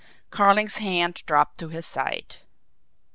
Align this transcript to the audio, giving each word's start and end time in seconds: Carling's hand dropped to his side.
Carling's 0.31 0.77
hand 0.77 1.21
dropped 1.27 1.59
to 1.59 1.67
his 1.69 1.85
side. 1.85 2.37